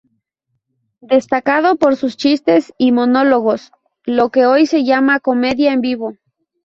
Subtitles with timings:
[1.13, 3.71] Destacado por sus chistes y monólogos,
[4.03, 6.15] lo que hoy se llama comedia en vivo.